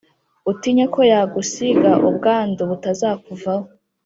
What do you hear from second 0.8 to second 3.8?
ko yagusiga ubwandu butazakuvaho